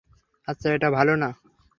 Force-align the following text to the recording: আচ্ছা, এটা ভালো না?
আচ্ছা, 0.47 0.67
এটা 0.73 0.89
ভালো 0.91 1.13
না? 1.15 1.29